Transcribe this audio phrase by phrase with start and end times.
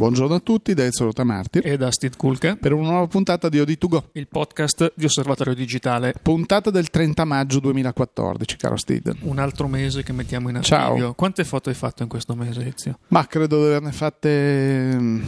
[0.00, 3.58] Buongiorno a tutti da Ezio Martir e da Steve Kulke per una nuova puntata di
[3.58, 6.14] OD2Go, il podcast di Osservatorio Digitale.
[6.22, 9.16] Puntata del 30 maggio 2014, caro Steve.
[9.20, 10.78] Un altro mese che mettiamo in archivio.
[10.78, 11.12] Ciao.
[11.12, 12.98] Quante foto hai fatto in questo mese, Ezio?
[13.08, 14.96] Ma credo di averne fatte...
[14.98, 15.22] mm,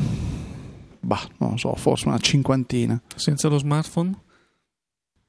[1.01, 2.99] Bah, non lo so, forse una cinquantina.
[3.15, 4.19] Senza lo smartphone?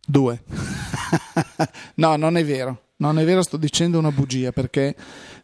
[0.07, 0.41] Due.
[1.95, 2.83] no, non è vero.
[2.95, 4.95] Non è vero, sto dicendo una bugia perché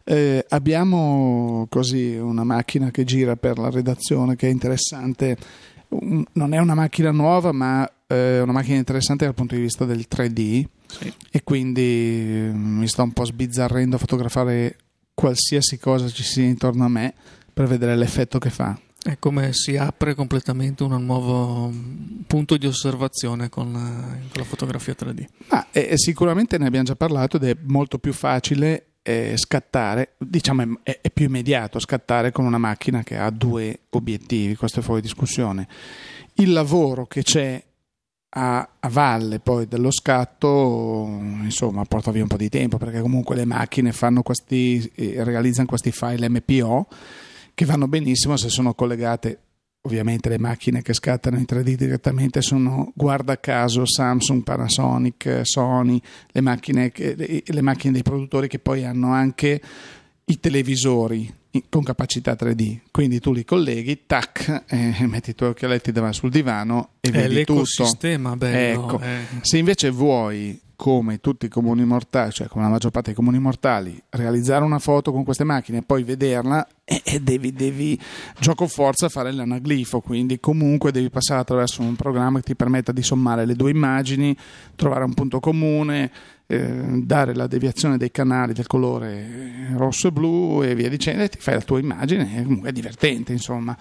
[0.04, 5.36] eh, abbiamo così una macchina che gira per la redazione che è interessante.
[5.88, 9.84] Un- Non è una macchina nuova, ma è una macchina interessante dal punto di vista
[9.84, 11.12] del 3D Sì.
[11.30, 14.76] e quindi eh, mi sto un po' sbizzarrendo a fotografare
[15.14, 17.14] qualsiasi cosa ci sia intorno a me
[17.52, 18.78] per vedere l'effetto che fa.
[19.02, 24.44] È come si apre completamente un nuovo mm, punto di osservazione con la, con la
[24.44, 25.24] fotografia 3D.
[25.50, 30.80] Ma eh, sicuramente ne abbiamo già parlato ed è molto più facile eh, scattare, diciamo
[30.82, 35.00] è, è- più immediato scattare con una macchina che ha due obiettivi, questo è fuori
[35.00, 35.68] discussione.
[36.34, 37.62] Il lavoro che c'è
[38.32, 41.06] a, a valle poi dello scatto,
[41.42, 45.66] insomma, porta via un po' di tempo perché comunque le macchine fanno questi, eh, realizzano
[45.66, 46.88] questi file MPO
[47.54, 49.38] che vanno benissimo se sono collegate
[49.82, 55.98] Ovviamente le macchine che scattano in 3D direttamente sono, guarda caso, Samsung, Panasonic, Sony,
[56.32, 59.60] le macchine, le- macchine dei produttori che poi hanno anche
[60.26, 61.32] i televisori
[61.68, 62.78] con capacità 3D.
[62.90, 67.12] Quindi tu li colleghi, tac, eh, metti i tuoi occhialetti davanti sul divano e È
[67.12, 67.54] vedi tutto.
[67.60, 68.84] l'ecosistema bello.
[68.84, 69.00] Ecco.
[69.00, 69.18] eh.
[69.42, 73.38] Se invece vuoi, come tutti i comuni mortali, cioè come la maggior parte dei comuni
[73.38, 78.00] mortali, realizzare una foto con queste macchine e poi vederla, eh, eh, devi, devi
[78.38, 83.02] gioco forza fare l'anaglifo, quindi comunque devi passare attraverso un programma che ti permetta di
[83.02, 84.34] sommare le due immagini,
[84.74, 86.10] trovare un punto comune,
[86.50, 91.22] eh, dare la deviazione dei canali del colore eh, rosso e blu e via dicendo,
[91.22, 93.76] e ti fai la tua immagine, comunque è divertente, insomma.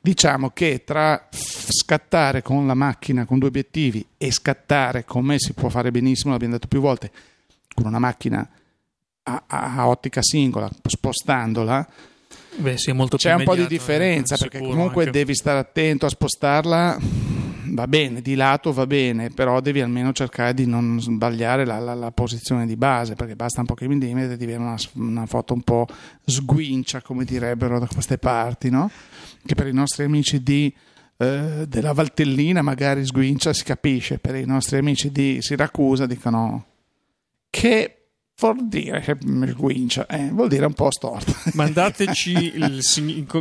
[0.00, 5.68] Diciamo che tra scattare con la macchina con due obiettivi e scattare come si può
[5.68, 7.10] fare benissimo, l'abbiamo detto più volte,
[7.74, 8.48] con una macchina
[9.24, 11.88] a, a- ottica singola, spostandola,
[12.56, 15.18] Beh, sì, c'è un po' di immediato, differenza eh, perché comunque anche.
[15.18, 16.98] devi stare attento a spostarla.
[17.74, 21.94] Va bene, di lato va bene, però devi almeno cercare di non sbagliare la, la-
[21.94, 25.54] la posizione di base perché basta un pochi millimetri e ti viene una, una foto
[25.54, 25.86] un po'
[26.22, 28.90] sguincia, come direbbero da queste parti, no?
[29.46, 30.70] Che per i nostri amici di,
[31.16, 36.66] eh, della Valtellina magari sguincia si capisce, per i nostri amici di Siracusa dicono
[37.48, 38.01] che
[38.50, 39.16] vuol dire che
[39.50, 41.32] sguincia, eh, vuol dire un po' storta.
[41.54, 42.82] Mandateci il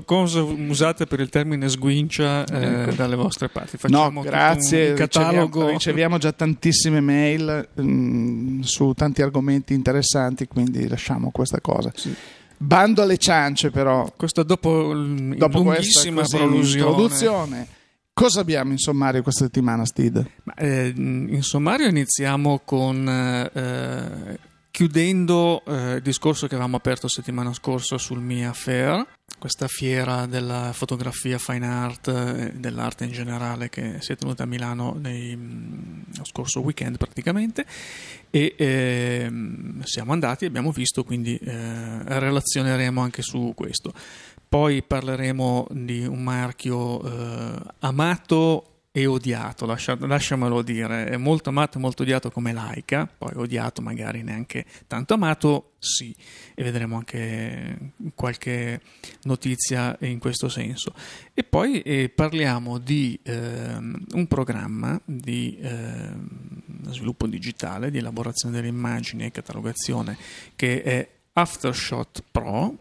[0.05, 2.91] cosa usate per il termine sguincia eh, Ecco.
[2.95, 3.77] dalle vostre parti.
[3.83, 4.95] No, Facciamo tutto grazie.
[4.95, 11.91] Riceviamo, riceviamo già tantissime mail mm, su tanti argomenti interessanti, quindi lasciamo questa cosa.
[11.95, 12.13] Sì.
[12.57, 16.89] Bando alle ciance, però, Questo dopo, l- dopo questa lunghissima prolusione.
[16.89, 17.67] introduzione,
[18.13, 20.33] cosa abbiamo in sommario questa settimana, Steve?
[20.55, 23.07] Eh, in sommario iniziamo con
[23.51, 24.37] eh,
[24.71, 29.05] chiudendo eh, il discorso che avevamo aperto settimana scorsa sul Mia Fair,
[29.37, 34.45] questa fiera della fotografia fine art e dell'arte in generale che si è tenuta a
[34.45, 37.65] Milano nei- mm, lo scorso weekend praticamente
[38.29, 43.93] e ehm, siamo andati e abbiamo visto quindi eh, relazioneremo anche su questo.
[44.47, 51.77] Poi parleremo di un marchio eh, amato e odiato, lascia- lasciamelo dire, è molto amato
[51.77, 56.13] e molto odiato come Laika, poi odiato magari neanche tanto amato, sì,
[56.53, 58.81] e vedremo anche qualche
[59.23, 60.93] notizia in questo senso.
[61.33, 68.67] E poi eh, parliamo di ehm, un programma di ehm, sviluppo digitale, di elaborazione delle
[68.67, 70.17] immagini e catalogazione
[70.53, 72.77] che è Aftershot Pro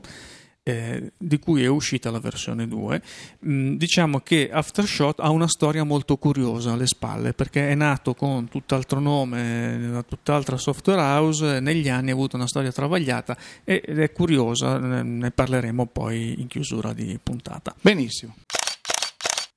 [0.63, 3.03] eh, di cui è uscita la versione 2.
[3.47, 8.49] Mm, diciamo che Aftershot ha una storia molto curiosa alle spalle perché è nato con
[8.49, 14.13] tutt'altro nome, una tutt'altra software house, negli anni ha avuto una storia travagliata ed è
[14.13, 17.75] curiosa, ne parleremo poi in chiusura di puntata.
[17.81, 18.35] Benissimo.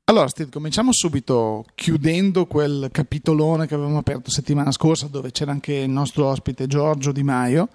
[0.05, 5.73] Allora, Steve, cominciamo subito chiudendo quel capitolone che avevamo aperto settimana scorsa, dove c'era anche
[5.75, 7.69] il nostro ospite Giorgio Di Maio,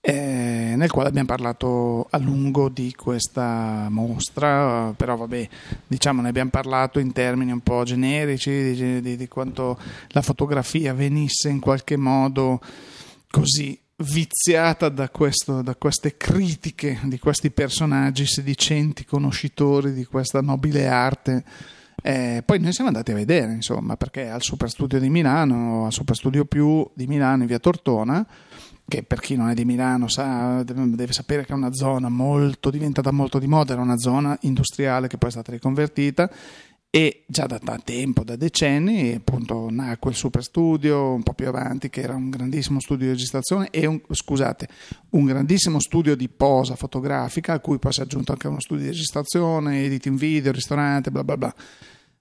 [0.00, 5.48] eh, nel quale abbiamo parlato a lungo di questa mostra, però vabbè,
[5.86, 9.78] diciamo ne abbiamo parlato in termini un po' generici, di, di- di quanto
[10.08, 12.60] la fotografia venisse in qualche modo
[13.30, 20.86] così viziata da, questo- da queste critiche di questi personaggi sedicenti conoscitori di questa nobile
[20.86, 21.44] arte.
[22.00, 25.92] Eh, poi noi siamo andati a vedere, insomma, perché al Super Studio di Milano, al
[25.92, 28.24] Super Studio Più di Milano in via Tortona,
[28.88, 32.70] che per chi non è di Milano sa, deve, sapere che è una zona molto,
[32.70, 36.30] diventata molto di moda, era una zona industriale che poi è stata riconvertita
[36.90, 41.46] e già da, da tempo, da decenni, appunto nacque il Super Studio un po' più
[41.46, 44.68] avanti che era un grandissimo studio di registrazione e un, scusate,
[45.10, 48.84] un grandissimo studio di posa fotografica a cui poi si è aggiunto anche uno studio
[48.84, 51.54] di registrazione, editing video, ristorante, bla bla bla.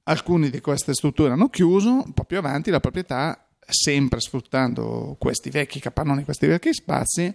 [0.03, 5.49] Alcune di queste strutture hanno chiuso, un po' più avanti la proprietà sempre sfruttando questi
[5.49, 7.33] vecchi capannoni, questi vecchi spazi,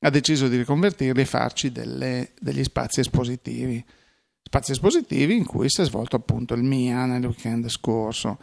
[0.00, 3.84] ha deciso di riconvertirli e farci delle, degli spazi espositivi.
[4.42, 8.38] Spazi espositivi in cui si è svolto appunto il MIA nel weekend scorso.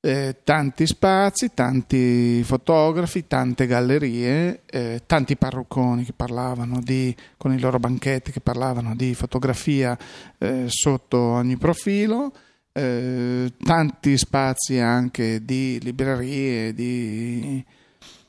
[0.00, 7.58] Eh, tanti spazi, tanti fotografi, tante gallerie, eh, tanti parrucconi che parlavano di, con i
[7.58, 9.98] loro banchetti che parlavano di fotografia
[10.38, 12.32] eh, sotto ogni profilo
[12.78, 17.64] eh, tanti spazi anche di librerie, di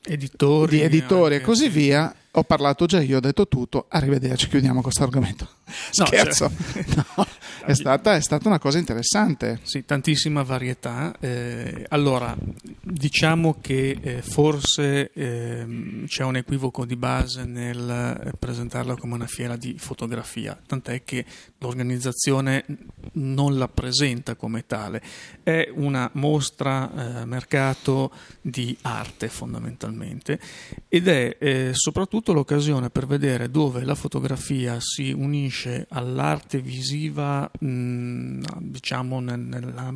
[0.06, 2.14] editori, di editori e così via.
[2.34, 5.48] Ho parlato già io, ho detto tutto, arrivederci, chiudiamo questo argomento.
[5.66, 6.86] No, Scherzo, cioè...
[7.16, 7.28] no,
[7.66, 9.60] è, stata, è, stata, una cosa interessante.
[9.64, 11.16] Sì, tantissima varietà.
[11.20, 12.36] Eh, allora,
[12.82, 19.28] diciamo che eh, forse eh, c'è un equivoco di base nel eh, presentarla come una
[19.28, 21.26] fiera di fotografia, tant'è che
[21.60, 22.66] l'organizzazione
[23.14, 25.02] non la presenta come tale.
[25.44, 28.12] È una mostra eh, mercato
[28.42, 30.40] di arte fondamentalmente
[30.88, 37.49] ed è eh, soprattutto soprattutto l'occasione per vedere dove la fotografia si unisce all'arte visiva,
[37.60, 39.94] mh, diciamo nella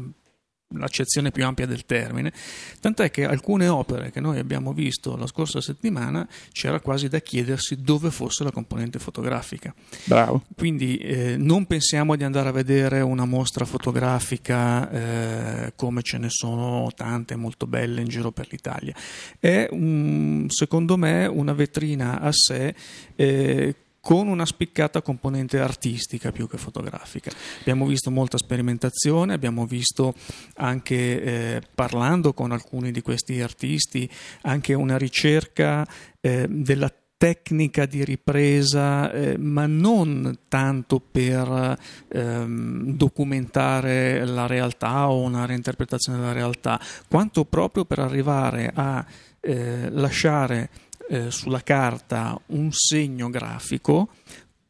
[0.78, 2.32] l'accezione più ampia del termine,
[2.80, 7.82] tant'è che alcune opere che noi abbiamo visto la scorsa settimana c'era quasi da chiedersi
[7.82, 9.74] dove fosse la componente fotografica.
[10.06, 10.44] Bravo.
[10.56, 16.28] Quindi eh, non pensiamo di andare a vedere una mostra fotografica eh, come ce ne
[16.30, 18.96] sono tante molto belle in giro per l'Italia.
[19.40, 22.74] È un, secondo me una vetrina a sé
[23.16, 27.32] eh, con una spiccata componente artistica più che fotografica.
[27.62, 30.14] Abbiamo visto molta sperimentazione, abbiamo visto
[30.56, 34.10] anche eh, parlando con alcuni di questi artisti
[34.42, 35.88] anche una ricerca
[36.20, 41.78] eh, della tecnica di ripresa, eh, ma non tanto per
[42.10, 46.78] ehm, documentare la realtà o una reinterpretazione della realtà,
[47.08, 49.06] quanto proprio per arrivare a
[49.40, 50.70] eh, lasciare
[51.14, 54.10] eh, sulla carta un segno grafico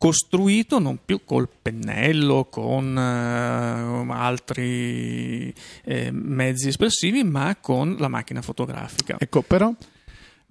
[0.04, 5.54] costruito non più col pennello, con eh, altri
[5.86, 9.16] eh, mezzi espressivi, ma con la macchina fotografica.
[9.18, 9.74] Ecco, però,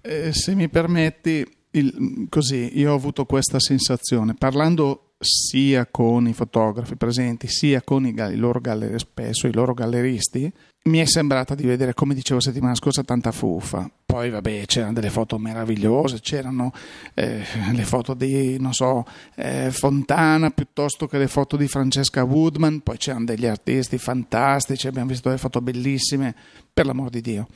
[0.01, 6.33] eh, se mi permetti, il, così, io ho avuto questa sensazione, parlando sia con i
[6.33, 10.53] fotografi presenti, sia con i, i loro galleri, spesso i loro galleristi,
[10.85, 13.89] mi è sembrata di vedere, come dicevo settimana scorsa, tanta fuffa.
[14.05, 16.73] Poi, vabbè, c'erano delle foto meravigliose, c'erano
[17.15, 17.43] eh,
[17.73, 19.05] le foto di, non so,
[19.37, 25.09] eh, Fontana piuttosto che le foto di Francesca Woodman, poi c'erano degli artisti fantastici, abbiamo
[25.09, 26.35] visto delle foto bellissime,
[26.73, 27.47] per l'amor di Dio.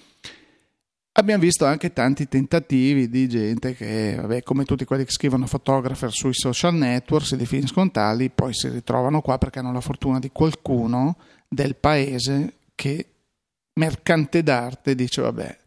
[1.19, 6.13] Abbiamo visto anche tanti tentativi di gente che, vabbè, come tutti quelli che scrivono photographer
[6.13, 10.31] sui social network, si definiscono tali, poi si ritrovano qua perché hanno la fortuna di
[10.31, 11.17] qualcuno
[11.49, 13.07] del paese che
[13.75, 15.59] mercante d'arte dice vabbè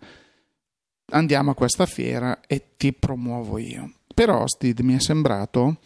[1.12, 3.94] andiamo a questa fiera e ti promuovo io.
[4.14, 5.80] Però Steve mi è sembrato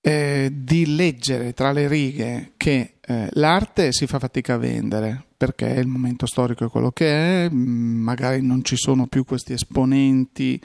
[0.00, 5.66] eh, di leggere tra le righe che eh, l'arte si fa fatica a vendere perché
[5.66, 10.60] il momento storico è quello che è, mm, magari non ci sono più questi esponenti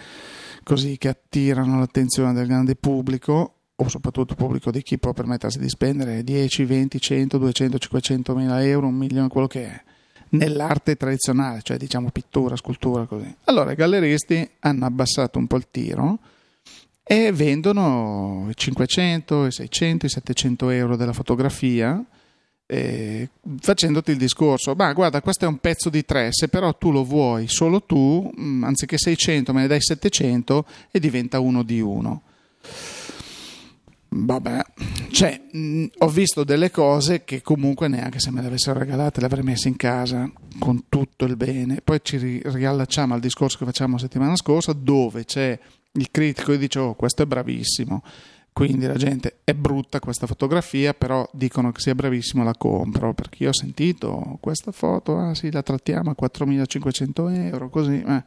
[0.63, 5.69] così che attirano l'attenzione del grande pubblico o soprattutto pubblico di chi può permettersi di
[5.69, 9.83] spendere 10, 20, 100, 200, 500 mila euro, un milione, quello che è
[10.29, 13.35] nell'arte tradizionale, cioè diciamo pittura, scultura, così.
[13.45, 16.19] Allora i galleristi hanno abbassato un po' il tiro
[17.03, 22.03] e vendono i 500, i 600, i 700 euro della fotografia
[22.71, 23.27] eh,
[23.59, 27.03] facendoti il discorso, ma guarda questo è un pezzo di 3, se però tu lo
[27.03, 31.81] vuoi solo tu, mh, mm, anziché 600 me ne dai 700 e diventa uno di
[31.81, 32.21] uno.
[34.13, 34.61] Vabbè,
[35.11, 39.25] cioè, mh, ho visto delle cose che comunque neanche se me le avessero regalate le
[39.25, 41.81] avrei messe in casa con tutto il bene.
[41.83, 45.59] Poi ci ri- riallacciamo al discorso che facciamo la settimana scorsa, dove c'è
[45.91, 48.01] il critico che dice: Oh, questo è bravissimo.
[48.53, 53.13] Quindi la gente è brutta questa fotografia, però dicono che sia bravissimo, la compro.
[53.13, 58.03] Perché io ho sentito questa foto, ah sì, la trattiamo a 4.500 euro, così.
[58.05, 58.23] Eh.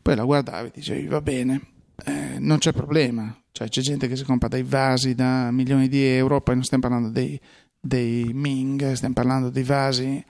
[0.00, 1.60] Poi la guardavi e dicevi, va bene,
[2.04, 3.36] eh, non c'è problema.
[3.52, 6.82] Cioè, c'è gente che si compra dei vasi da milioni di euro, poi non stiamo
[6.88, 7.38] parlando dei,
[7.78, 10.24] dei Ming, stiamo parlando dei vasi.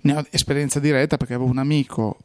[0.00, 2.18] Ne ho esperienza diretta perché avevo un amico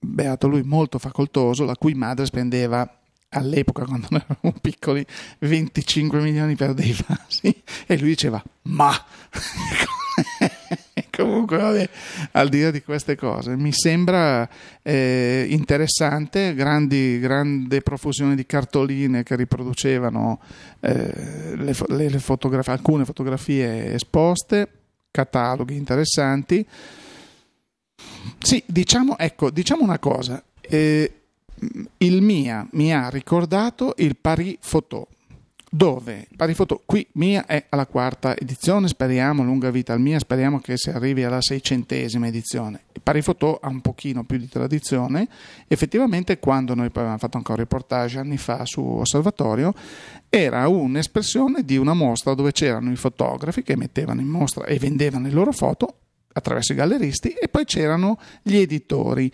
[0.00, 3.01] beato lui, molto facoltoso, la cui madre spendeva
[3.32, 5.04] all'epoca quando noi eravamo piccoli
[5.40, 7.62] 25 milioni per dei vasi.
[7.86, 8.92] E lui diceva ma!
[11.10, 11.88] Comunque vabbè,
[12.32, 14.48] al di là di queste cose mi sembra
[14.82, 20.40] eh, interessante grandi, grande profusione di cartoline che riproducevano
[20.80, 24.68] eh, le, le, fotografie, alcune fotografie esposte
[25.10, 26.66] cataloghi interessanti.
[28.38, 31.21] Sì diciamo ecco diciamo una cosa eh,
[31.98, 35.08] il MIA mi ha ricordato il Paris Photo.
[35.74, 36.28] Dove?
[36.36, 40.76] Paris Photo qui MIA è alla quarta edizione speriamo lunga vita al MIA speriamo che
[40.76, 42.82] si arrivi alla seicentesima edizione.
[42.92, 45.26] Il Paris Photo ha un pochino più di tradizione.
[45.68, 49.72] Effettivamente quando noi poi avevamo fatto anche un reportage anni fa su Osservatorio
[50.28, 55.26] era un'espressione di una mostra dove c'erano i fotografi che mettevano in mostra e vendevano
[55.26, 55.94] le loro foto
[56.32, 59.30] attraverso i galleristi e poi c'erano gli editori.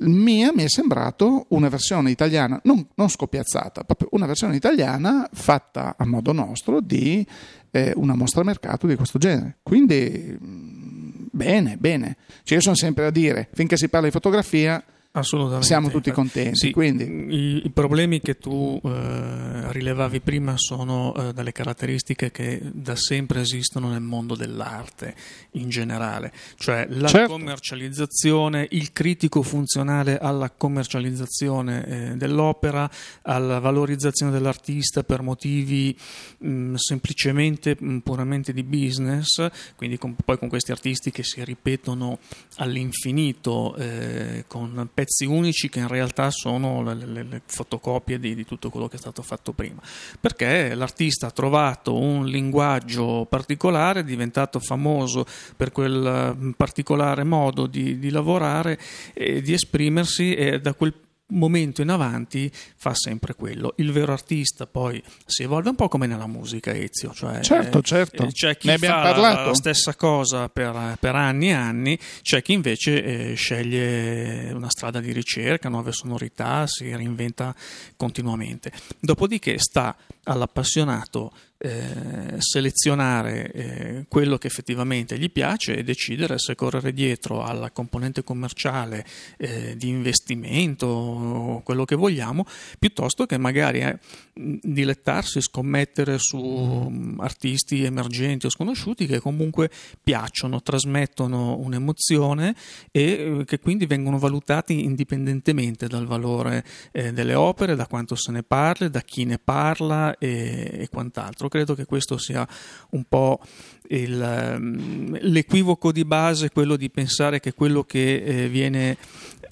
[0.00, 5.96] Mia mi è sembrato una versione italiana, non, non scoppiazzata, proprio una versione italiana fatta
[5.98, 7.26] a modo nostro di
[7.70, 9.58] eh, una mostra mercato di questo genere.
[9.62, 12.16] Quindi mm, bene, bene.
[12.42, 15.66] Cioè, io sono sempre a dire, finché si parla di fotografia Assolutamente.
[15.66, 16.56] Siamo tutti contenti.
[16.56, 17.04] Sì, quindi.
[17.04, 23.40] I, I, problemi che tu eh, rilevavi prima sono eh, dalle caratteristiche che da sempre
[23.40, 25.14] esistono nel mondo dell'arte
[25.52, 27.32] in generale, cioè la certo.
[27.32, 32.88] commercializzazione, il critico funzionale alla commercializzazione eh, dell'opera,
[33.22, 35.96] alla valorizzazione dell'artista per motivi
[36.38, 41.22] mh, mm, semplicemente mh, mm, puramente di business, quindi con, poi con questi artisti che
[41.22, 42.18] si ripetono
[42.56, 48.44] all'infinito eh, con pezzi unici che in realtà sono le, le, le fotocopie di, di,
[48.44, 49.80] tutto quello che è stato fatto prima.
[50.20, 55.24] Perché l'artista ha trovato un linguaggio particolare, è diventato famoso
[55.56, 58.76] per quel mm, particolare modo di, di lavorare
[59.14, 60.92] e di esprimersi e da quel
[61.30, 63.74] momento in avanti fa sempre quello.
[63.76, 67.12] Il vero artista poi si evolve un po' come nella musica, Ezio.
[67.12, 68.24] Cioè, certo, certo.
[68.24, 72.52] Eh, c'è chi fa la, la, stessa cosa per, per, anni e anni, c'è chi
[72.52, 77.54] invece eh, sceglie una strada di ricerca, nuove sonorità, si reinventa
[77.96, 78.72] continuamente.
[78.98, 86.92] Dopodiché sta all'appassionato eh, selezionare eh, quello che effettivamente gli piace e decidere se correre
[86.92, 89.04] dietro alla componente commerciale
[89.36, 92.44] eh, di investimento, quello che vogliamo,
[92.78, 93.98] piuttosto che magari eh,
[94.38, 99.70] dilettarsi, scommettere su um, artisti emergenti o sconosciuti che comunque
[100.02, 102.54] piacciono, trasmettono un'emozione
[102.92, 108.30] e eh, che quindi vengono valutati indipendentemente dal valore eh, delle opere, da quanto se
[108.30, 111.48] ne parla, da chi ne parla e, e quant'altro.
[111.48, 112.46] Credo che questo sia
[112.90, 113.40] un po'
[113.88, 118.96] il, ehm, l'equivoco di base, quello di pensare che quello che eh, viene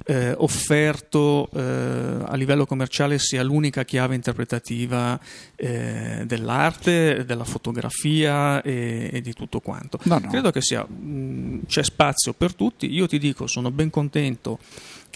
[0.08, 5.18] eh, offerto eh, a livello commerciale sia l'unica chiave interpretativa
[5.56, 9.98] eh, dell'arte, della fotografia e, e di tutto quanto.
[10.04, 10.28] No, no.
[10.28, 12.88] Credo che sia, mh, c'è spazio per tutti.
[12.88, 14.60] Io ti dico, sono ben contento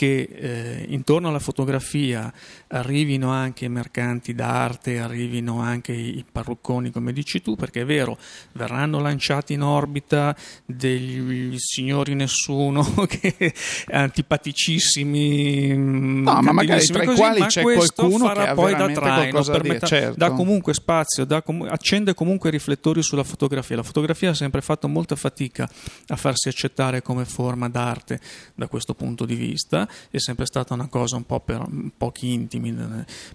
[0.00, 2.32] che eh, intorno alla fotografia
[2.68, 8.16] arrivino anche i mercanti d'arte, arrivino anche i parrucconi, come dici tu, perché è vero,
[8.52, 13.52] verranno lanciati in orbita degli signori nessuno che
[13.90, 19.42] antipaticissimi, mm, no, ma magari tra i quali c'è qualcuno che ha poi da traino,
[19.42, 20.14] permetta, certo.
[20.16, 23.76] dà comunque spazio, dà com- accende comunque riflettori sulla fotografia.
[23.76, 25.68] La fotografia ha sempre fatto molta fatica
[26.06, 28.18] a farsi accettare come forma d'arte
[28.54, 31.64] da questo punto di vista è sempre stata una cosa un po' per
[31.96, 32.74] pochi intimi,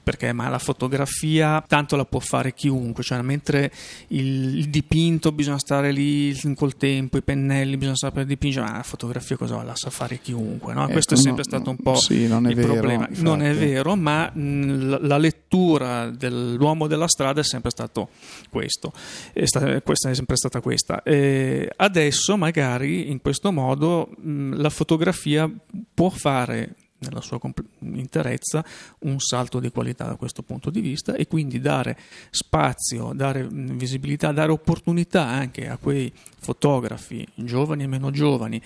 [0.04, 3.72] perché ma la fotografia tanto la può fare chiunque, cioè mentre
[4.08, 8.84] il, il dipinto bisogna stare lì col tempo, i pennelli bisogna sapere dipingere, ma la
[8.84, 10.88] fotografia cosa la sa fare chiunque, no?
[10.88, 13.08] questo è sempre no, stato un po' sì, il vero, problema.
[13.08, 13.24] Infatti.
[13.24, 18.10] Non è vero, ma mh, la lettura dell'uomo della strada è sempre stato
[18.50, 18.92] questo,
[19.34, 21.04] è stata, questa è sempre stata questa.
[21.04, 25.50] E adesso magari in questo modo mh, la fotografia
[25.94, 27.40] può fare nella sua
[27.80, 28.64] interezza
[29.00, 31.98] un salto di qualità da questo punto di vista e quindi dare
[32.30, 38.62] spazio, dare visibilità, dare opportunità anche a quei fotografi giovani e meno giovani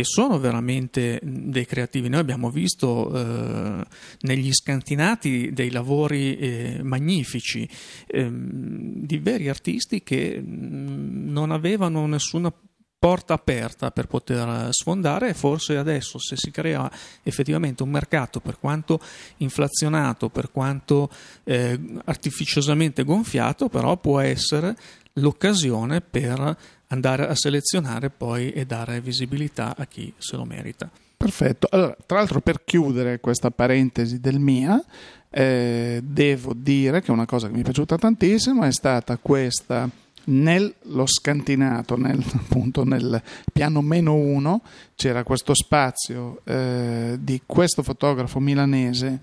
[0.00, 2.08] che sono veramente dei creativi.
[2.08, 3.84] Noi abbiamo visto eh,
[4.20, 7.68] negli scantinati dei lavori eh, magnifici
[8.06, 12.50] eh, di veri artisti che non avevano nessuna
[12.98, 16.90] porta aperta per poter sfondare e forse adesso se si crea
[17.22, 19.00] effettivamente un mercato per quanto
[19.38, 21.10] inflazionato, per quanto
[21.44, 24.76] eh, artificiosamente gonfiato, però può essere
[25.14, 26.56] l'occasione per
[26.90, 30.90] andare a selezionare poi e dare visibilità a chi se lo merita.
[31.16, 31.68] Perfetto.
[31.70, 34.82] Allora, tra l'altro, per chiudere questa parentesi del MIA,
[35.28, 39.88] eh, devo dire che una cosa che mi è piaciuta tantissimo è stata questa
[40.24, 44.62] nello scantinato, nel, appunto nel piano meno uno,
[44.94, 49.20] c'era questo spazio eh, di questo fotografo milanese.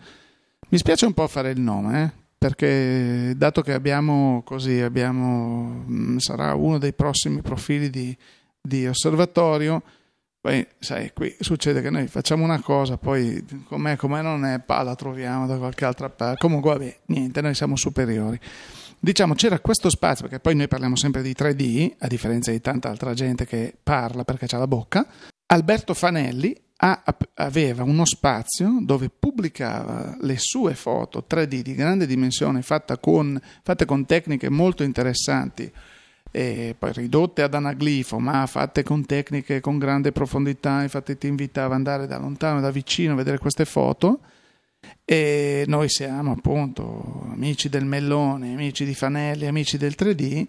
[0.69, 6.17] Mi spiace un po' fare il nome, eh, perché dato che abbiamo così, abbiamo, mm,
[6.17, 8.15] sarà uno dei prossimi profili di,
[8.61, 9.81] di osservatorio,
[10.39, 14.83] poi sai, qui succede che noi facciamo una cosa, poi com'è, com'è non è, pa,
[14.83, 16.37] la troviamo da qualche altra parte.
[16.37, 18.39] Comunque, vabbè, niente, noi siamo superiori.
[18.99, 22.89] Diciamo, c'era questo spazio, perché poi noi parliamo sempre di 3D, a differenza di tanta
[22.89, 25.05] altra gente che parla perché ha la bocca.
[25.47, 32.99] Alberto Fanelli aveva uno spazio dove pubblicava le sue foto 3D di grande dimensione fatte
[32.99, 35.71] con, fatte con tecniche molto interessanti
[36.29, 41.67] e poi ridotte ad anaglifo, ma fatte con tecniche con grande profondità, infatti ti invitava
[41.67, 44.19] ad andare da lontano, da vicino a vedere queste foto.
[45.05, 50.45] E noi siamo appunto amici del Mellone, amici di Fanelli, amici del 3D.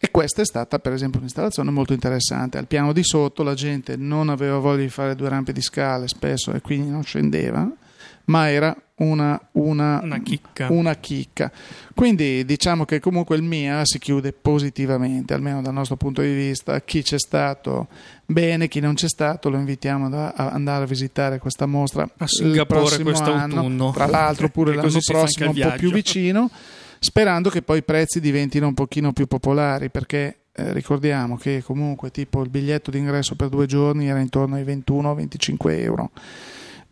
[0.00, 2.58] E questa è stata per esempio un'installazione molto interessante.
[2.58, 6.06] Al piano di sotto la gente non aveva voglia di fare due rampe di scale
[6.06, 7.68] spesso e quindi non scendeva
[8.28, 10.68] ma era una, una, una, chicca.
[10.70, 11.50] una, chicca.
[11.94, 16.80] Quindi diciamo che comunque il MIA si chiude positivamente, almeno dal nostro punto di vista.
[16.82, 17.88] Chi c'è stato
[18.26, 23.02] bene, chi non c'è stato lo invitiamo ad andare a visitare questa mostra a Singapore
[23.02, 23.92] quest'autunno.
[23.92, 26.50] Tra l'altro pure l'anno prossimo un po' più vicino,
[26.98, 32.10] sperando che poi i prezzi diventino un pochino più popolari perché eh, ricordiamo che comunque
[32.10, 36.10] tipo il biglietto d'ingresso per due giorni era intorno ai 21-25 euro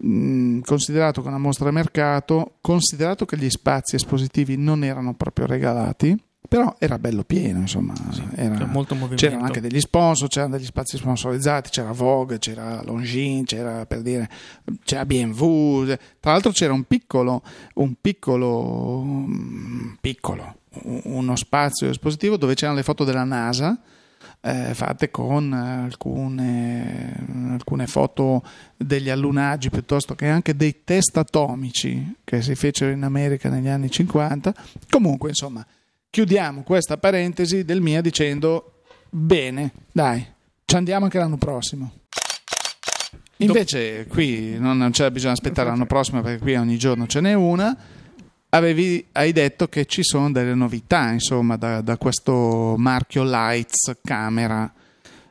[0.04, 5.46] Mm, considerato che una mostra a mercato, considerato che gli spazi espositivi non erano proprio
[5.46, 6.14] regalati,
[6.46, 8.68] però era bello pieno, insomma, sì, era,
[9.14, 14.28] c'erano anche degli sponsor, c'erano degli spazi sponsorizzati, c'era Vogue, c'era Longines, c'era per dire,
[14.84, 17.42] c'era BMW, tra l'altro c'era un piccolo,
[17.74, 20.56] un piccolo, mm, piccolo,
[21.04, 23.80] uno spazio espositivo dove c'erano le foto della NASA
[24.46, 27.14] eh, fatte con alcune,
[27.50, 28.44] alcune, foto
[28.76, 33.90] degli allunaggi piuttosto che anche dei test atomici che si fecero in America negli anni
[33.90, 34.54] 50.
[34.88, 35.66] Comunque, insomma,
[36.08, 40.24] chiudiamo questa parentesi del mia dicendo bene, dai,
[40.64, 41.92] ci andiamo anche l'anno prossimo.
[43.38, 47.34] Invece qui non c'è bisogno di aspettare l'anno prossimo perché qui ogni giorno ce n'è
[47.34, 47.76] una
[48.56, 54.72] avevi, hai detto che ci sono delle novità insomma, da, da questo marchio Lights Camera,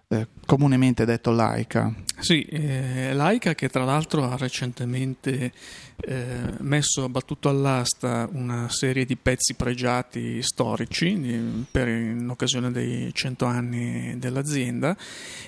[0.07, 1.93] eh, comunemente detto Leica.
[2.19, 5.51] Sì, eh, Leica che tra l'altro ha recentemente
[5.97, 6.25] eh,
[6.59, 13.45] messo, battuto all'asta una serie di pezzi pregiati storici di, per, in occasione dei 100
[13.45, 14.95] anni dell'azienda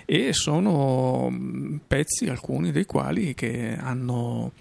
[0.06, 4.52] e sono mm, pezzi, alcuni dei quali che hanno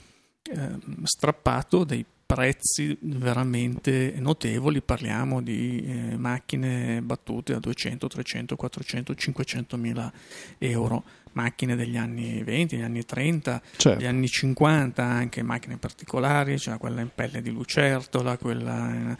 [0.44, 9.14] eh, strappato dei prezzi veramente notevoli, parliamo di eh, macchine battute a 200, 300, 400,
[9.14, 10.12] 500 mila
[10.58, 13.98] euro, macchine degli anni 20, degli anni 30, certo.
[13.98, 19.16] degli anni 50, anche macchine particolari, cioè quella in pelle di lucertola, quella...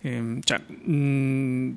[0.00, 1.72] Eh, cioè, mh, mm,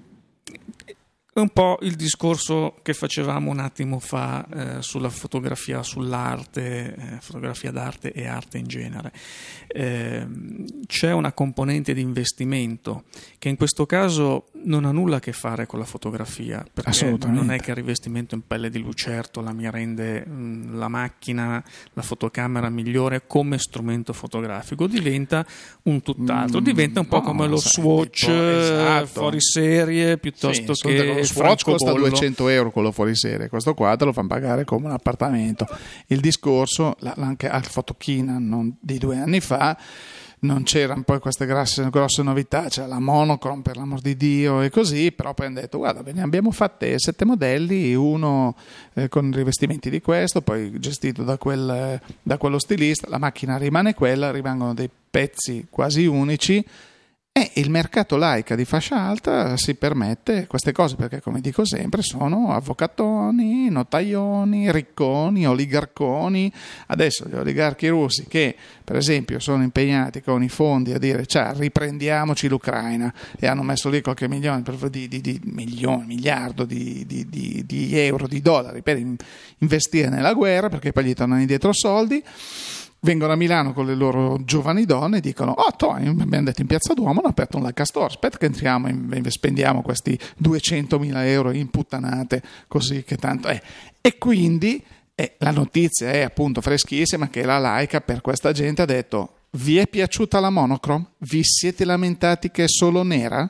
[1.34, 7.72] un po' il discorso che facevamo un attimo fa eh, sulla fotografia, sull'arte, eh, fotografia
[7.72, 9.14] d'arte e arte in genere.
[9.68, 10.28] Eh,
[10.88, 13.06] c'è una componente di investimento
[13.40, 17.52] che in questo caso non ha nulla a che fare con la fotografia, perché non
[17.52, 22.02] è che il rivestimento in pelle di lucertola mi rende mh, mm, la macchina, la
[22.02, 25.46] fotocamera migliore come strumento fotografico, diventa
[25.84, 29.06] un tutt'altro, mm, diventa un po' no, come lo Swatch esatto.
[29.08, 33.96] fuori serie piuttosto sì, che lo Swatch costa 200 euro quello fuori serie, questo qua
[33.96, 35.68] te lo fanno pagare come un appartamento.
[36.08, 38.40] Il discorso, anche al Fotokina
[38.80, 39.78] di due anni fa,
[40.44, 44.70] non c'erano poi queste grosse, grosse novità, c'era la monochrome per l'amor di Dio e
[44.70, 48.56] così, però poi hanno detto guarda bene abbiamo fatte sette modelli, uno
[48.94, 53.94] eh, con rivestimenti di questo, poi gestito da, quel, da quello stilista, la macchina rimane
[53.94, 56.66] quella, rimangono dei pezzi quasi unici
[57.34, 62.02] e il mercato laica di fascia alta si permette queste cose perché, come dico sempre,
[62.02, 66.52] sono avvocatoni, notaioni, ricconi, oligarconi.
[66.88, 71.54] Adesso gli oligarchi russi che, per esempio, sono impegnati con i fondi a dire cioè,
[71.56, 77.98] riprendiamoci l'Ucraina e hanno messo lì qualche milione, di, di, di milione, miliardo di, di
[77.98, 79.02] euro, di dollari per
[79.60, 82.22] investire nella guerra perché poi gli tornano indietro soldi
[83.02, 86.68] vengono a Milano con le loro giovani donne e dicono oh to, abbiamo detto in
[86.68, 91.52] Piazza Duomo hanno aperto un Lacca Store aspetta che entriamo e spendiamo questi 200.000 euro
[91.52, 93.62] in puttanate così che tanto è
[94.00, 94.84] e quindi
[95.22, 99.78] E la notizia è appunto freschissima che la Leica per questa gente ha detto vi
[99.78, 101.12] è piaciuta la monochrome?
[101.20, 103.48] Vi siete lamentati che è solo nera?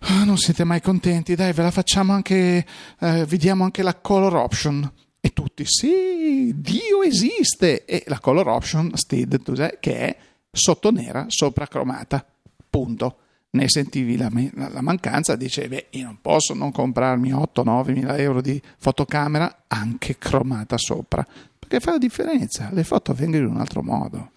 [0.00, 1.34] Ah, non siete mai contenti?
[1.34, 2.64] Dai, ve la facciamo anche,
[3.00, 4.88] eh, vediamo anche la color option.
[5.26, 7.84] E tutti, sì, Dio esiste!
[7.84, 10.16] E la color option, Steed, che è
[10.52, 12.24] sotto nera, sopra cromata.
[12.70, 13.16] Punto.
[13.50, 18.62] Ne sentivi la, la mancanza, dicevi, io non posso non comprarmi 8-9 mila euro di
[18.78, 21.26] fotocamera anche cromata sopra,
[21.58, 24.30] perché fa la differenza, le foto vengono in un altro modo.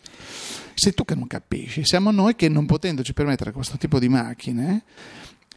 [0.74, 4.86] Sei tu che non capisci, siamo noi che non potendoci permettere questo tipo di macchine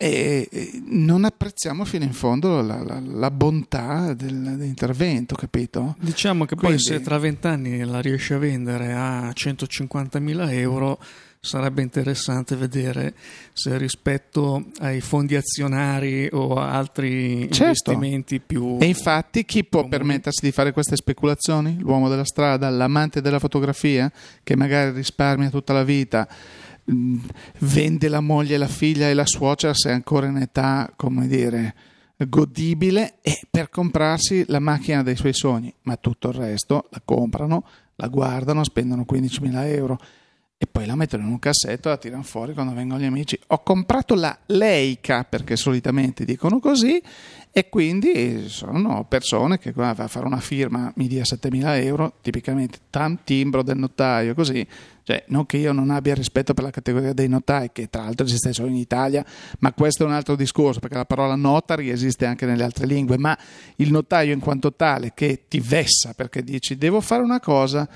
[0.03, 5.95] e non apprezziamo fino in fondo la, la, la bontà del, dell'intervento, capito?
[6.01, 10.99] Diciamo che Quindi, poi se tra vent'anni la riesci a vendere a 150.000 euro
[11.39, 13.15] sarebbe interessante vedere
[13.53, 17.93] se rispetto ai fondi azionari o a altri certo.
[17.93, 18.79] investimenti più...
[18.81, 19.99] E infatti chi può comuni?
[19.99, 21.79] permettersi di fare queste speculazioni?
[21.79, 24.11] L'uomo della strada, l'amante della fotografia,
[24.43, 26.27] che magari risparmia tutta la vita
[26.85, 31.75] vende la moglie, la figlia e la suocera se è ancora in età, come dire,
[32.29, 37.65] godibile e per comprarsi la macchina dei suoi sogni, ma tutto il resto la comprano,
[37.97, 39.99] la guardano, spendono 15.000 euro
[40.63, 43.39] e poi la mettono in un cassetto e la tirano fuori quando vengono gli amici.
[43.49, 47.03] Ho comprato la Leica perché solitamente dicono così
[47.55, 52.79] e quindi sono persone che va a fare una firma mi dia 7.000 euro, tipicamente
[52.89, 54.67] tam timbro del notaio, così.
[55.05, 58.25] Cioè, non che io non abbia rispetto per la categoria dei notai, che tra l'altro
[58.25, 59.23] esiste solo in Italia,
[59.59, 63.19] ma questo è un altro discorso, perché la parola notari esiste anche nelle altre lingue,
[63.19, 63.37] ma
[63.77, 67.87] il notaio in quanto tale che ti vessa perché dici devo fare una cosa,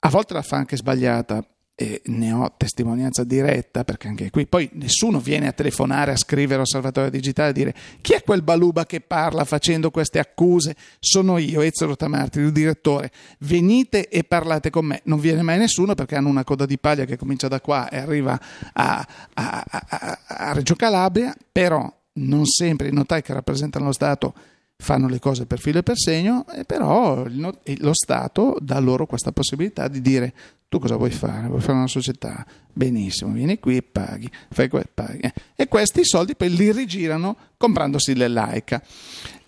[0.00, 1.42] a volte la fa anche sbagliata,
[1.76, 6.54] e ne ho testimonianza diretta perché anche qui poi nessuno viene a telefonare a scrivere
[6.56, 10.76] all'osservatorio digitale e dire chi è quel baluba che parla facendo queste accuse?
[11.00, 13.10] Sono io Ezio Rotamarti il direttore.
[13.40, 15.00] Venite e parlate con me.
[15.04, 17.98] Non viene mai nessuno perché hanno una coda di paglia che comincia da qua e
[17.98, 18.40] arriva
[18.72, 24.34] a, a, a, a Reggio Calabria però non sempre i notai che rappresentano lo Stato
[24.76, 29.88] fanno le cose per filo e per segno, però lo Stato dà loro questa possibilità
[29.88, 30.34] di dire
[30.74, 31.46] tu cosa vuoi fare?
[31.46, 32.44] Vuoi fare una società?
[32.72, 35.20] Benissimo, vieni qui e paghi, fai que- paghi.
[35.54, 38.82] E questi soldi poi li rigirano comprandosi le Leica.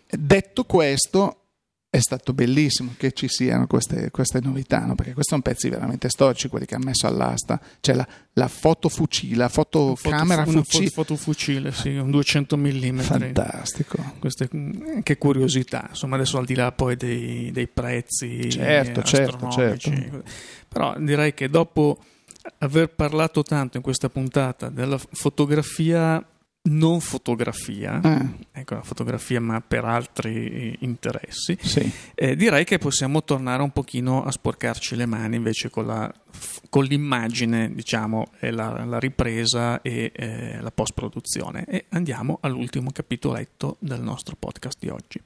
[0.08, 1.45] Detto questo,
[1.88, 4.94] è stato bellissimo che ci siano queste, queste novità, no?
[4.94, 7.60] perché questi sono pezzi veramente storici, quelli che hanno messo all'asta.
[7.80, 10.90] C'è la, la fotofucile, la fotocamera foto, fucile.
[10.90, 12.98] fotofucile, sì, un 200 mm.
[12.98, 14.14] Fantastico.
[14.18, 14.48] Queste,
[15.02, 20.22] che curiosità, insomma, adesso al di là poi dei, dei prezzi certo, certo, certo.
[20.68, 21.98] Però direi che dopo
[22.58, 26.24] aver parlato tanto in questa puntata della fotografia
[26.66, 28.60] non fotografia, eh.
[28.60, 31.90] ecco la fotografia ma per altri interessi, sì.
[32.14, 36.12] eh, direi che possiamo tornare un pochino a sporcarci le mani invece con, la,
[36.68, 41.64] con l'immagine, diciamo, la, la, ripresa e eh, la post-produzione.
[41.66, 45.20] E andiamo all'ultimo capitoletto del nostro podcast di oggi.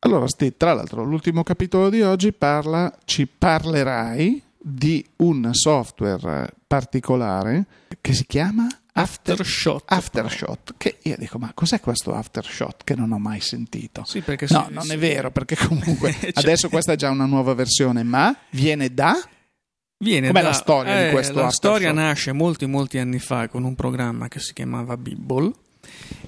[0.00, 7.66] Allora, Steve, tra l'altro, l'ultimo capitolo di oggi parla, ci parlerai di un software particolare
[8.00, 9.90] che si chiama Aftershot.
[9.90, 14.04] Aftershot, che io dico, ma cos'è questo Aftershot che non ho mai sentito?
[14.04, 14.92] Sì, perché no, sì, non sì.
[14.92, 16.30] è vero, perché comunque cioè...
[16.34, 19.14] adesso questa è già una nuova versione, ma viene da...
[19.96, 23.48] Viene Com'è da, la storia eh, di questo La storia nasce molti, molti anni fa
[23.48, 25.52] con un programma che si chiamava Bibble,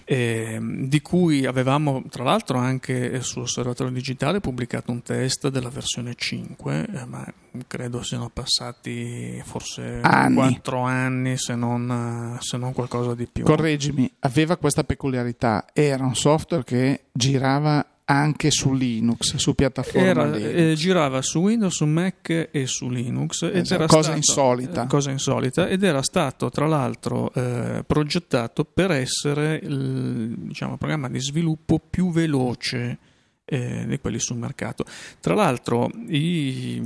[0.04, 6.86] eh, di cui avevamo tra l'altro anche sull'osservatorio digitale pubblicato un test della versione 5,
[6.94, 7.26] eh, ma
[7.66, 10.34] credo siano passati forse anni.
[10.34, 13.44] 4 anni se non, se non qualcosa di più.
[13.44, 20.24] Correggimi, aveva questa peculiarità, era un software che girava anche su Linux, su piattaforma era,
[20.26, 20.54] Linux.
[20.54, 23.42] Eh, girava su Windows, su Mac e su Linux.
[23.42, 24.84] Ed esatto, era cosa stato, insolita.
[24.84, 25.68] Eh, cosa insolita.
[25.68, 32.12] Ed era stato, tra l'altro, eh, progettato per essere il, diciamo, programma di sviluppo più
[32.12, 32.98] veloce
[33.46, 34.84] eh, di quelli sul mercato.
[35.20, 36.82] Tra l'altro i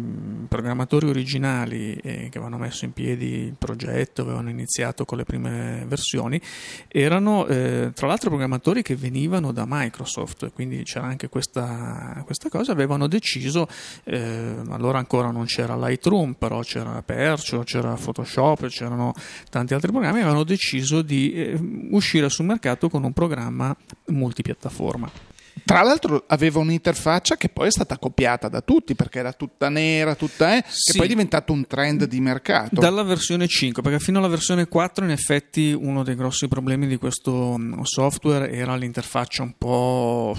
[0.46, 5.84] programmatori originali eh, che avevano messo in piedi il progetto, avevano iniziato con le prime
[5.88, 6.40] versioni,
[6.86, 12.72] erano eh, tra l'altro programmatori che venivano da Microsoft, quindi c'era anche questa, questa cosa,
[12.72, 13.66] avevano deciso,
[14.04, 19.14] eh, allora ancora non c'era Lightroom, però c'era Aperture, c'era Photoshop, c'erano
[19.48, 21.58] tanti altri programmi, avevano deciso di eh,
[21.90, 23.74] uscire sul mercato con un programma
[24.06, 25.29] multipiattaforma.
[25.70, 30.16] Tra l'altro aveva un'interfaccia che poi è stata copiata da tutti perché era tutta nera,
[30.16, 30.90] tutta eh, Sì.
[30.90, 32.80] che poi è diventato un trend di mercato.
[32.80, 36.96] Dalla versione 5, perché fino alla versione 4 in effetti uno dei grossi problemi di
[36.96, 40.36] questo mm, software era l'interfaccia un po'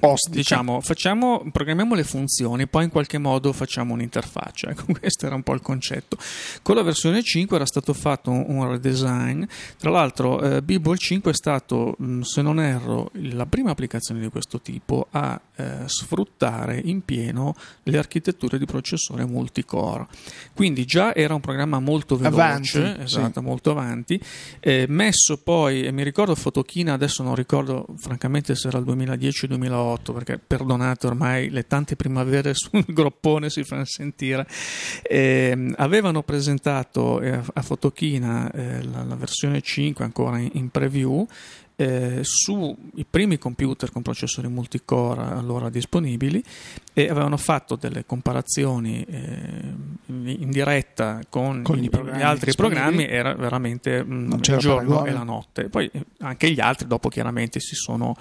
[0.00, 0.36] Ostica.
[0.36, 4.70] diciamo, facciamo, programmiamo le funzioni, poi in qualche modo facciamo un'interfaccia.
[4.76, 6.16] Ecco, questo era un po' il concetto.
[6.62, 9.44] Con la versione 5 era stato fatto un, redesign.
[9.78, 14.60] Tra l'altro, eh, Bibble 5 è stato, se non erro, la prima applicazione di questo
[14.60, 20.06] tipo a eh, sfruttare in pieno le architetture di processore multicore.
[20.54, 23.46] Quindi già era un programma molto veloce, Avanti, esatto, sì.
[23.46, 24.20] molto avanti,
[24.60, 29.48] eh, messo poi, mi ricordo Fotochina, adesso non ricordo francamente se era il 2010 o
[29.48, 34.46] 2008, perché perdonate ormai le tante primavere sul groppone si fanno sentire,
[35.02, 41.26] Ehm, avevano presentato eh, a Fotochina eh, la, la versione 5 ancora in, in preview
[41.76, 42.74] eh, sui
[43.08, 46.42] primi computer con processori multicore allora disponibili
[46.94, 49.74] e avevano fatto delle comparazioni eh,
[50.06, 55.12] in diretta con, Con i- gli altri programmi era veramente mm, Non il giorno e
[55.12, 55.68] la notte.
[55.68, 58.14] Poi eh, anche gli altri dopo chiaramente si sono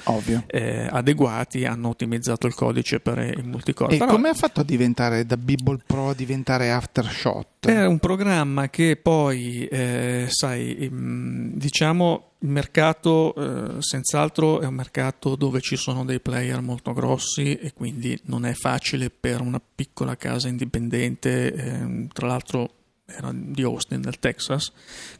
[0.47, 3.95] eh, adeguati hanno ottimizzato il codice per il multicore.
[3.95, 7.47] E Però- come ha fatto a diventare da Bibble Pro a diventare Aftershot?
[7.67, 14.75] Era un programma che poi, eh, sai, mm, diciamo, il mercato eh, senz'altro è un
[14.75, 19.59] mercato dove ci sono dei player molto grossi e quindi non è facile per una
[19.59, 22.69] piccola casa indipendente, ehm, tra l'altro
[23.07, 24.71] era di Austin, nel Texas,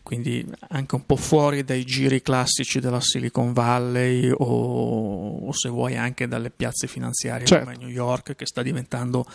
[0.01, 5.95] quindi anche un po' fuori dai giri classici della Silicon Valley o, o se vuoi
[5.95, 7.63] anche dalle piazze finanziarie Certo.
[7.63, 9.25] come New York che sta diventando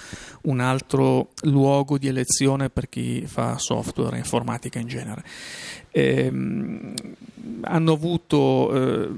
[0.43, 5.23] un altro luogo di elezione per chi fa software e informatica in genere.
[5.93, 6.95] Ehm,
[7.63, 9.09] hanno avuto eh,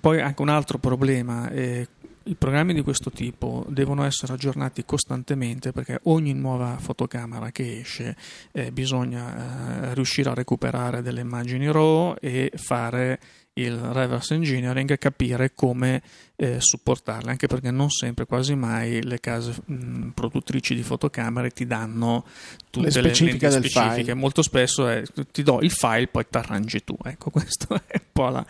[0.00, 1.50] poi anche un altro problema.
[1.50, 1.88] eh,
[2.26, 8.16] i programmi di questo tipo devono essere aggiornati costantemente perché ogni nuova fotocamera che esce
[8.52, 13.20] eh, bisogna eh, riuscire a recuperare delle immagini RAW e fare
[13.54, 16.02] il reverse engineering capire come
[16.36, 21.64] eh, supportarle, anche perché non sempre, quasi mai, le case mh, produttrici di fotocamere ti
[21.64, 22.24] danno
[22.70, 24.02] tutte Le specifiche lenti del specifiche.
[24.02, 24.14] file.
[24.14, 26.96] Molto spesso è, ti do il file, poi ti arrangi tu.
[27.04, 28.44] Ecco, questa è un po' la,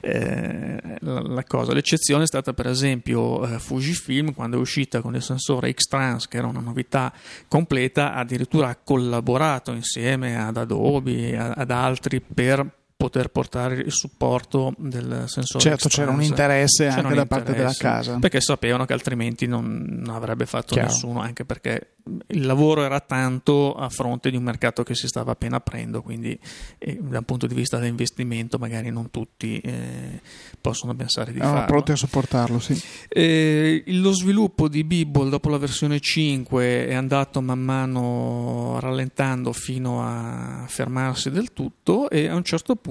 [0.00, 1.72] eh, la, la cosa.
[1.72, 6.38] L'eccezione è stata, per esempio, eh, Fujifilm quando è uscita con il sensore X-Trans, che
[6.38, 7.12] era una novità
[7.46, 15.22] completa, addirittura ha collaborato insieme ad Adobe, ad altri per poter portare il supporto del
[15.28, 18.18] sensore Certo, c'era un interesse C'era anche un da parte della interesse, casa.
[18.18, 20.88] perché sapevano che altrimenti non, non avrebbe fatto Chiaro.
[20.88, 21.92] nessuno, anche perché
[22.28, 26.36] il lavoro era tanto a fronte di un mercato che si stava appena aprendo, quindi
[26.78, 30.20] eh, da un punto di vista dell'investimento magari non tutti eh,
[30.60, 31.66] possono pensare di Erano farlo.
[31.68, 32.82] pronti a sopportarlo, sì.
[33.08, 40.02] Eh, lo sviluppo di Bibble dopo la versione 5 è andato man mano rallentando fino
[40.02, 42.86] a fermarsi del tutto e a un certo punto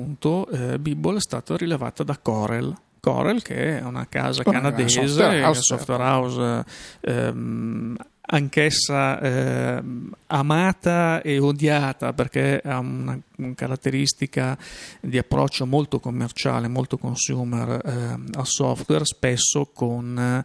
[0.52, 2.76] eh, Bibble è stata rilevata da Corel.
[3.00, 6.66] Corel che è una casa Una canadese, software house, software house,
[7.02, 7.96] ehm,
[8.30, 13.20] anch'essa ehm, amata e odiata perché ha una, una
[13.56, 14.58] caratteristica
[15.00, 20.44] di approccio molto commerciale, molto consumer ehm, al software, spesso con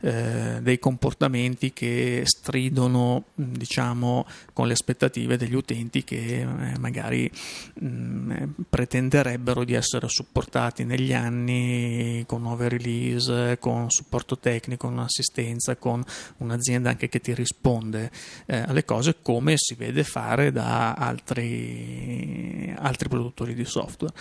[0.00, 7.30] eh, dei comportamenti che stridono diciamo con le aspettative degli utenti che eh, magari
[7.74, 15.76] mh, pretenderebbero di essere supportati negli anni con nuove release, con supporto tecnico, con assistenza,
[15.76, 16.02] con
[16.38, 18.10] un'azienda anche che ti risponde
[18.46, 22.31] eh, alle cose come si vede fare da altri,
[22.76, 24.14] altri produttori di software.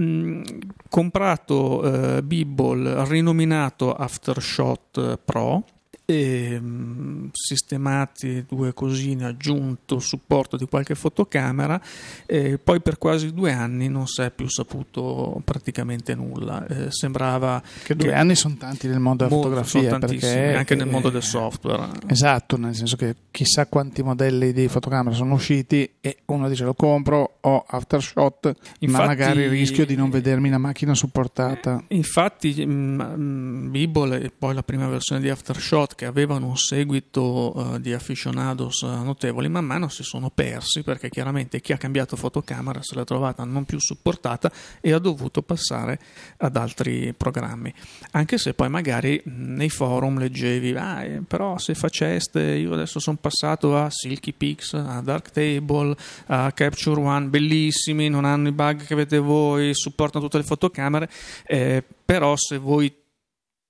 [0.00, 0.42] Mm,
[0.88, 5.64] comprato eh, Bibble, rinominato Aftershot Pro,
[6.06, 11.80] e, mm, sistemati due cosine, aggiunto supporto di qualche fotocamera,
[12.26, 16.66] e poi per quasi due anni non si è più saputo praticamente nulla.
[16.66, 20.88] Eh, sembrava Che due che- anni sono tanti nel mondo della fotografia, perché anche nel
[20.88, 21.88] mondo eh, del software.
[22.06, 26.74] Esatto, nel senso che chissà quanti modelli di fotocamera sono usciti e uno dice lo
[26.74, 31.82] compro o Aftershot, ma Infatti- magari rischio di non vedermi la macchina supportata.
[31.88, 37.80] Infatti, mm, Bibble e poi la prima versione di Aftershot, che avevano un seguito eh,
[37.80, 42.80] di aficionados eh, notevoli, man mano si sono persi perché chiaramente chi ha cambiato fotocamera
[42.82, 45.98] se l'è trovata non più supportata e ha dovuto passare
[46.38, 47.72] ad altri programmi.
[48.12, 53.18] Anche se poi magari nei forum leggevi, ah, eh, però se faceste, io adesso sono
[53.20, 58.92] passato a Silky Pix, a Darktable, a Capture One, bellissimi, non hanno i bug che
[58.92, 61.08] avete voi, supportano tutte le fotocamere,
[61.46, 63.02] eh, però se voi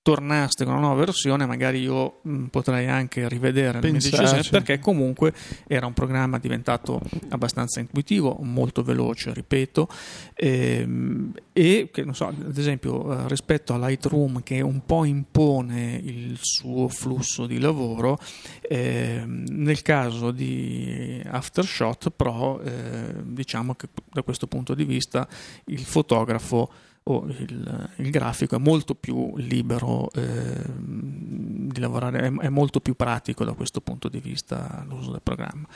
[0.05, 4.43] tornaste con una nuova versione, magari io mh, mm, potrei anche rivedere le mie decisioni
[4.47, 5.33] perché comunque
[5.65, 9.89] era un programma diventato abbastanza intuitivo, molto veloce, ripeto,
[10.35, 15.99] ehm, e che non so, ad esempio eh, rispetto a Lightroom che un po' impone
[16.03, 18.19] il suo flusso di lavoro,
[18.61, 25.27] ehm, nel caso di Aftershot Pro, eh, diciamo che da questo punto di vista
[25.65, 26.69] il fotografo
[27.07, 32.95] o il, il, grafico è molto più libero eh, di lavorare, è, è, molto più
[32.95, 35.67] pratico da questo punto di vista l'uso del programma.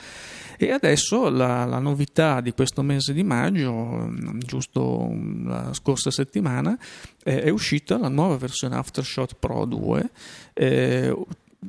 [0.56, 5.08] E adesso la, la novità di questo mese di maggio, giusto
[5.44, 6.76] la scorsa settimana,
[7.22, 10.10] eh, è uscita la nuova versione Aftershot Pro 2.
[10.52, 11.16] Eh,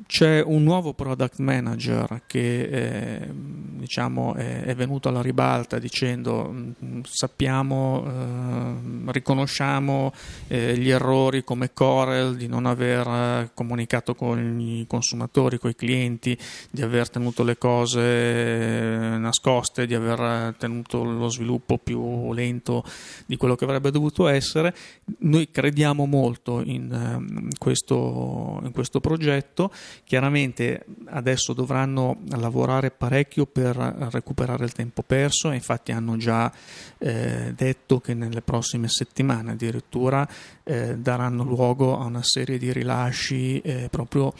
[0.07, 7.01] c'è un nuovo product manager che eh, diciamo è, è, venuto alla ribalta dicendo mm,
[7.03, 10.13] sappiamo, eh, riconosciamo
[10.47, 15.75] eh, gli errori come Corel di non aver eh, comunicato con i consumatori, con i
[15.75, 16.37] clienti,
[16.69, 22.85] di aver tenuto le cose eh, nascoste, di aver tenuto lo sviluppo più lento
[23.25, 24.73] di quello che avrebbe dovuto essere.
[25.19, 29.69] Noi crediamo molto in, ehm, questo, in questo progetto
[30.03, 36.51] Chiaramente adesso dovranno lavorare parecchio per recuperare il tempo perso, infatti hanno già
[36.97, 40.27] eh, detto che nelle prossime settimane addirittura
[40.63, 44.33] eh, daranno luogo a una serie di rilasci eh, proprio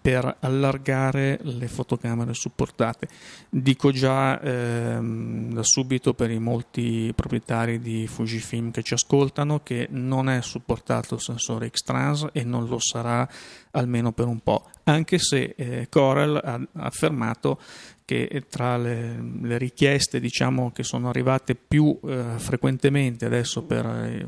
[0.00, 3.08] per allargare le fotocamere supportate.
[3.48, 9.88] Dico già ehm, da subito per i molti proprietari di Fujifilm che ci ascoltano che
[9.90, 13.28] non è supportato il sensore X-Trans e non lo sarà
[13.72, 17.58] almeno per un po', anche se eh, Corel ha affermato
[18.04, 24.26] che tra le, le richieste diciamo, che sono arrivate più eh, frequentemente adesso per eh,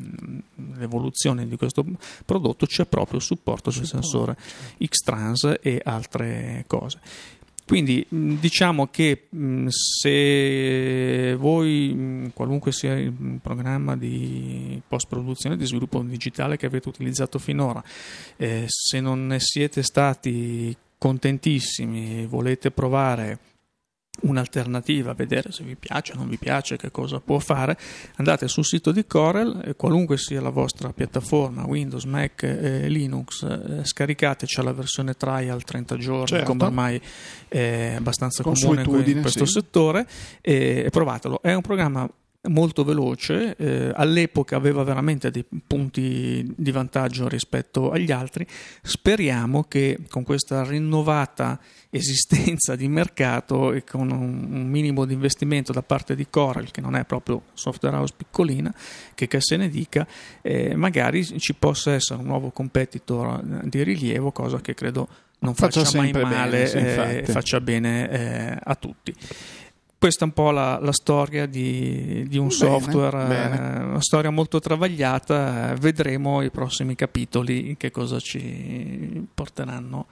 [0.76, 1.84] l'evoluzione di questo
[2.24, 4.36] prodotto c'è proprio il supporto del sensore
[4.84, 7.00] X-Trans e altre cose.
[7.66, 9.28] Quindi diciamo che
[9.68, 17.38] se voi, qualunque sia il programma di post produzione di sviluppo digitale che avete utilizzato
[17.38, 17.82] finora,
[18.36, 23.38] eh, se non ne siete stati contentissimi, volete provare
[24.20, 27.78] un'alternativa, vedere se vi piace o non vi piace, che cosa può fare,
[28.16, 33.84] andate sul sito di Corel, qualunque sia la vostra piattaforma, Windows, Mac, eh, Linux, eh,
[33.84, 36.46] scaricateci la versione trial 30 giorni, certo.
[36.46, 37.00] come ormai
[37.48, 39.52] è abbastanza comune in questo sì.
[39.52, 40.06] settore,
[40.40, 41.40] e provatelo.
[41.40, 42.08] È un programma
[42.48, 48.46] molto veloce, eh, all'epoca aveva veramente dei punti di vantaggio rispetto agli altri.
[48.82, 55.72] Speriamo che con questa rinnovata esistenza di mercato e con un, un minimo di investimento
[55.72, 58.74] da parte di Corel, che non è proprio software house piccolina,
[59.14, 60.06] che, che se ne dica,
[60.40, 65.06] eh, magari ci possa essere un nuovo competitor di rilievo, cosa che credo
[65.40, 69.14] non faccia, faccia mai male e eh, faccia bene eh, a tutti
[70.02, 73.56] questa è un po' la, la storia di, di un bene, software, bene.
[73.56, 80.08] Eh, una storia molto travagliata, eh, vedremo i prossimi capitoli che cosa ci porteranno.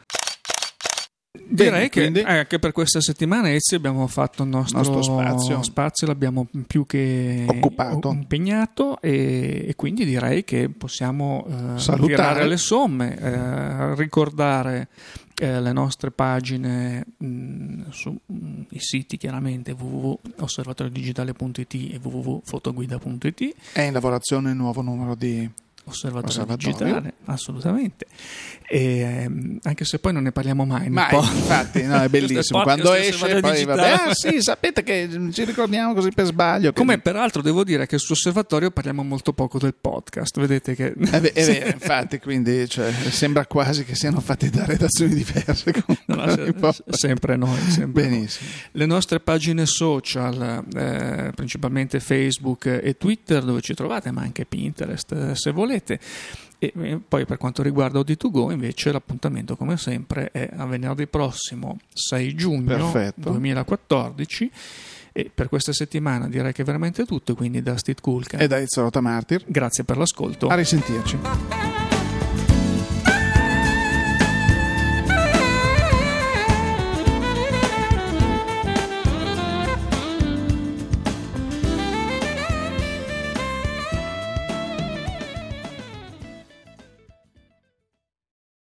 [1.45, 5.63] Direi che quindi, anche per questa settimana Ezio abbiamo fatto il nostro, nostro spazio.
[5.65, 11.45] spazio, l'abbiamo più che occupato, impegnato e, e quindi direi che possiamo
[11.77, 14.89] eh, tirare le somme, eh, ricordare
[15.41, 18.21] eh, le nostre pagine mh, sui
[18.77, 23.55] siti chiaramente www.osservatoriodigitale.it e www.fotoguida.it.
[23.73, 25.51] È in lavorazione il nuovo numero di
[25.91, 26.73] osservatorio, osservatorio.
[26.73, 28.07] digitale, assolutamente.
[28.73, 30.89] E, ehm, anche se poi non ne parliamo mai.
[30.89, 32.63] Mai, infatti, no, è bellissimo.
[32.63, 36.73] Quando esce, poi vabbè, ah, sì, sapete che ci ricordiamo così per sbaglio.
[36.73, 37.01] Come che...
[37.01, 40.39] peraltro devo dire che su osservatorio parliamo molto poco del podcast.
[40.39, 40.93] Vedete che.
[40.93, 45.73] È, è vero, infatti, quindi cioè, sembra quasi che siano fatti da redazioni diverse.
[46.07, 47.59] No, no, sempre noi.
[47.71, 48.49] Sempre Benissimo.
[48.51, 48.69] Noi.
[48.71, 55.11] Le nostre pagine social, eh, principalmente Facebook e Twitter, dove ci trovate, ma anche Pinterest,
[55.11, 56.01] eh, se volete volete.
[56.63, 62.35] E poi per quanto riguarda OD2Go invece l'appuntamento come sempre è a venerdì prossimo 6
[62.35, 63.31] giugno Perfetto.
[63.31, 64.51] 2014
[65.13, 68.59] e per questa settimana direi che è veramente tutto quindi da Steve Kulka e da
[68.59, 71.80] Izzarota Martir grazie per l'ascolto a risentirci